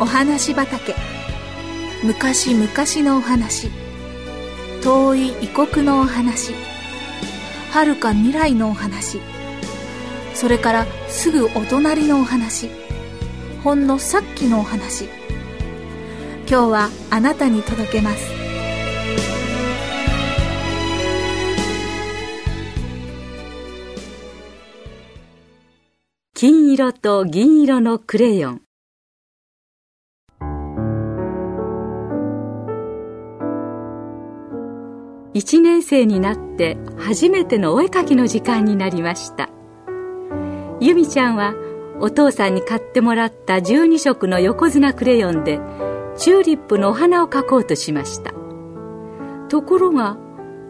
[0.00, 0.94] お話畑。
[2.02, 2.66] 昔々
[3.06, 3.68] のお話。
[4.82, 6.54] 遠い異国のお話。
[7.70, 9.20] 遥か未来のお話。
[10.32, 12.70] それからすぐお隣のお話。
[13.62, 15.04] ほんのさっきのお話。
[16.48, 18.24] 今日はあなたに届けます。
[26.32, 28.69] 金色と銀色のクレヨン。
[35.40, 39.48] 1年生になって初めてのお絵かきの時間になりました。
[40.80, 41.54] 由美ちゃんは
[41.98, 45.58] お父さんに買ってもらった12色の横綱クレヨンで
[46.18, 48.34] チューリップのお花を描こうとしました。
[49.48, 50.18] ところが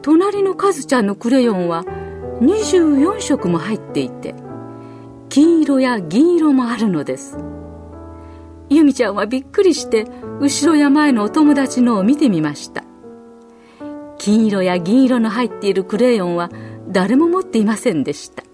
[0.00, 1.82] 隣のカズちゃんのクレヨンは
[2.40, 4.36] 24色も入っていて
[5.28, 7.36] 金色や銀色もあるのです。
[8.70, 10.06] 由美ちゃんはびっくりして
[10.40, 12.84] 後ろや前のお友達のを見てみました。
[14.24, 16.48] 金色や銀色の入っているクレヨンは
[16.86, 18.44] 誰も持っていませんでした。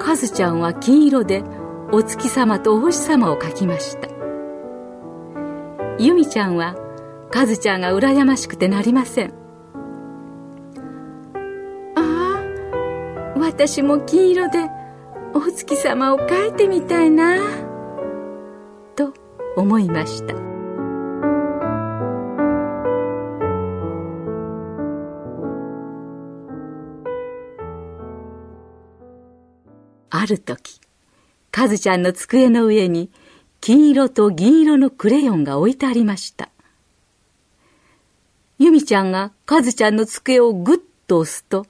[0.00, 1.44] カズちゃんは金色で
[1.92, 4.08] お月様とお星様を描きました。
[6.00, 6.74] 由美ちゃんは
[7.30, 9.32] カズちゃんが羨ましくてなりません。
[11.94, 12.42] あ
[13.36, 14.68] あ私も金色で
[15.34, 17.36] お月様を描いてみたいな
[18.96, 19.14] と
[19.56, 20.51] 思いました。
[30.22, 30.80] ある時、
[31.50, 33.10] カズちゃんの机の上に
[33.60, 36.48] 金色と銀色のクレヨンが置いてありました。
[38.60, 41.66] ユミちゃんがカズちゃんの机をぐっと押すと、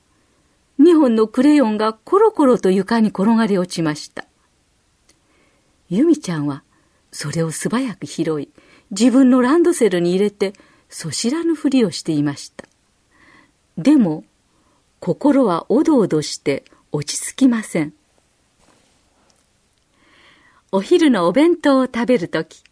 [0.81, 4.27] 2本のクレヨンがコロコロと床に転がり落ちました。
[5.89, 6.63] ユミちゃんは
[7.11, 8.51] それを素早く拾い、
[8.91, 10.53] 自分のランドセルに入れて、
[10.91, 12.67] そ知らぬふりをしていました。
[13.79, 14.25] でも、
[15.01, 17.95] 心はおどおどして落ち着きません。
[20.75, 22.65] お昼のお弁当を食べるとき、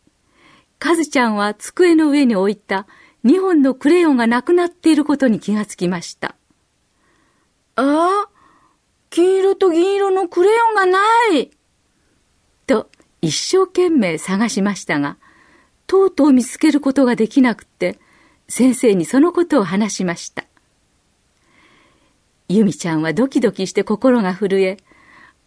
[0.79, 2.87] カズちゃんは机の上に置いた
[3.27, 6.35] 2本のクレヨンがなくなっていることに気がつきました。
[7.77, 8.29] ああ、
[9.11, 10.99] 金色と銀色のクレヨンがな
[11.35, 11.51] い
[12.67, 12.89] と
[13.21, 15.19] 一生懸命探しましたが、
[15.87, 17.99] とうとう見つけることができなくて、
[18.49, 20.47] 先生にそのことを話しました。
[22.49, 24.79] ユミちゃんはドキドキして心が震え、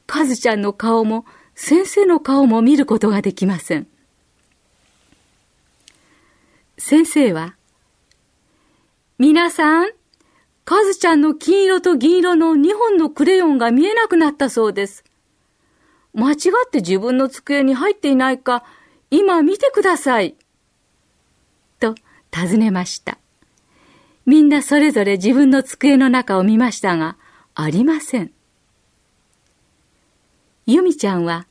[0.06, 1.25] カズちゃんの顔も
[1.56, 3.88] 先生の顔も見ることができません。
[6.78, 7.56] 先生は、
[9.18, 9.90] 皆さん、
[10.66, 15.06] カズちゃんの金色と銀色の2本のクレヨンが見えなくなったそうです。
[16.13, 18.66] 間違って自分の机に入っていないか、
[19.12, 20.36] 今見てください。
[21.80, 21.96] と
[22.31, 23.18] 尋ねました。
[24.25, 27.16] みんなそれぞれ自分の机の中を見ましたが、
[27.56, 28.32] ありません。
[30.66, 31.47] 由美ちゃんは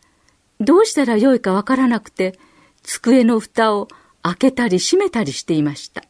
[0.60, 2.38] どうしたらよいかわからなくて
[2.82, 3.88] 机の蓋を
[4.22, 6.04] 開けたり閉めたりしていました。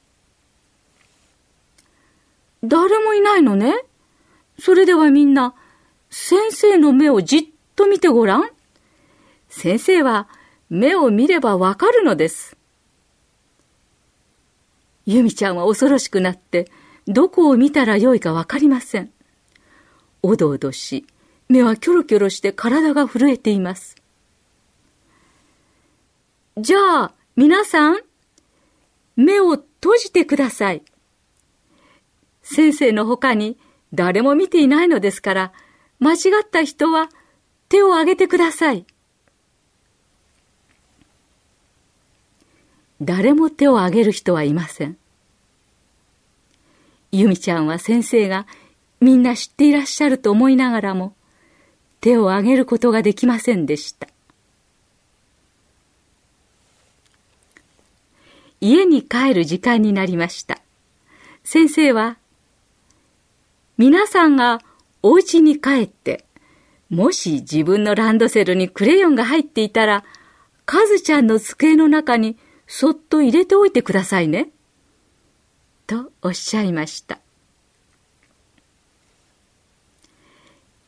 [2.63, 3.75] 誰もいないのね
[4.59, 5.55] それではみんな
[6.11, 7.43] 先生の目をじっ
[7.75, 8.51] と見てごらん。
[9.49, 10.29] 先生は
[10.71, 12.57] 目を見ればわかるのです。
[15.07, 16.71] 由美ちゃんは恐ろしくなって
[17.09, 19.11] どこを見たらよいかわかりません。
[20.23, 21.05] おどおどし、
[21.53, 23.97] 目はキョロキョロして体が震えています。
[26.57, 27.99] じゃあ、皆さん、
[29.17, 30.83] 目を閉じてください。
[32.43, 33.59] 先生の他に
[33.93, 35.53] 誰も見ていないのですから、
[35.99, 37.11] 間違った人は
[37.69, 38.87] 手を挙げてください。
[43.03, 44.97] 誰も手を挙げる人はいません。
[47.11, 48.47] 由美ちゃんは先生が
[49.01, 51.15] みんな知っていらっしゃると思いながらも、
[52.03, 54.09] 手を挙げることができませんでした。
[58.61, 60.59] 家に帰る時間になりました。
[61.45, 62.19] 先生は、
[63.79, 64.61] 皆さんが
[65.03, 66.25] お家に帰って、
[66.91, 70.05] もし自分のランドセルにクレヨンが入っていたら、
[70.67, 74.51] カズちゃんの机の中にそっと入れておいてくださいね。
[75.87, 77.21] とおっしゃいました。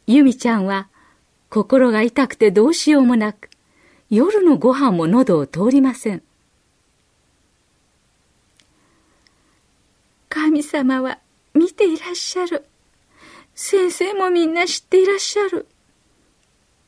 [0.09, 0.89] 由美ちゃんは
[1.55, 3.49] 心が痛くてどうしようもなく、
[4.11, 6.21] 夜のご飯も喉を通りません。
[10.29, 11.21] 神様は
[11.55, 12.65] 見ていらっしゃる。
[13.55, 15.69] 先生もみんな知っていらっしゃる。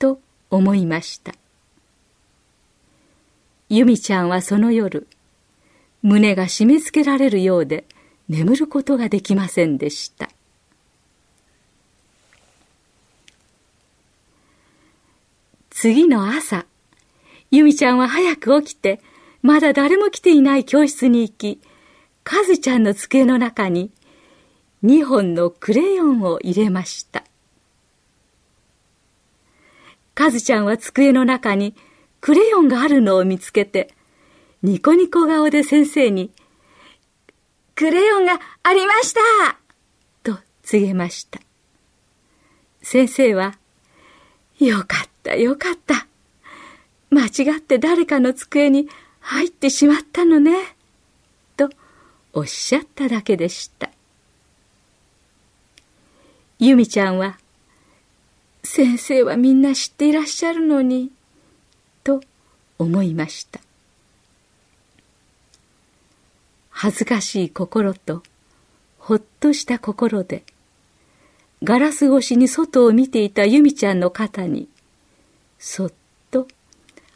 [0.00, 0.18] と
[0.50, 1.32] 思いました。
[3.68, 5.06] 由美ちゃんはその夜
[6.02, 7.84] 胸が締め付けられるようで
[8.28, 10.28] 眠ることができませんでした
[15.86, 16.66] 次の朝
[17.52, 19.00] 由美ちゃんは早く起きて
[19.40, 21.60] まだ誰も来ていない教室に行き
[22.24, 23.92] かずちゃんの机の中に
[24.82, 27.22] 2本のクレヨンを入れました
[30.16, 31.76] かずちゃんは机の中に
[32.20, 33.94] クレヨンがあるのを見つけて
[34.64, 36.32] ニコニコ顔で先生に
[37.76, 39.56] 「クレヨンがありました!」
[40.28, 41.38] と告げました
[42.82, 43.56] 先生は
[44.58, 46.06] 「よかったよかった。
[47.10, 48.88] 間違って誰かの机に
[49.20, 50.76] 入ってしまったのね」
[51.56, 51.70] と
[52.32, 53.90] おっしゃっただけでした。
[56.58, 57.38] 由美ちゃんは
[58.64, 61.10] 「先生はみんな知っていらっしゃるのに」
[62.02, 62.22] と
[62.78, 63.60] 思いました。
[66.70, 68.22] 恥ずかしい心と
[68.98, 70.44] ほっとした心で
[71.62, 74.68] ガラス越しに外を見ていた由美ちゃんの肩に
[75.58, 75.92] そっ
[76.30, 76.48] と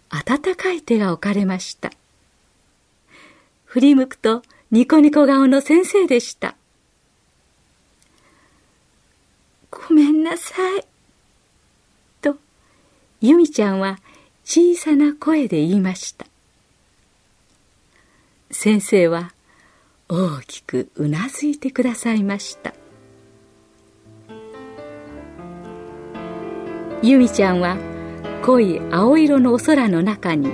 [0.09, 1.91] 温かい手が置かれました。
[3.65, 6.57] 振り向くとニコニコ顔の先生でした。
[9.71, 10.85] ごめんなさい。
[12.21, 12.37] と
[13.21, 13.99] 由美ちゃんは
[14.45, 16.27] 小さな声で言いました。
[18.51, 19.33] 先生は
[20.09, 22.75] 大きくうなずいてくださいました。
[27.03, 27.79] 由美ちゃんは
[28.43, 30.51] 濃い青色のお空の中に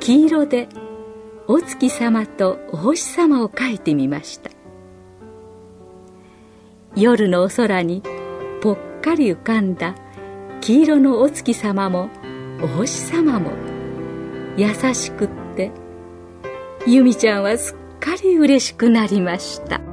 [0.00, 0.68] 黄色で
[1.46, 4.50] お月様とお星様を描いてみました。
[6.96, 8.02] 夜のお空に
[8.60, 9.94] ぽっかり浮かんだ
[10.60, 12.10] 黄色のお月様も
[12.60, 13.52] お星様も
[14.56, 15.70] 優しくって
[16.86, 19.91] 由美ちゃんはすっかり嬉しくなりました。